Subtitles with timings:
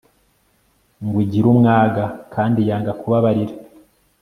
[1.03, 2.03] ngw igir umwaga
[2.33, 3.53] kandi yanga kubabarira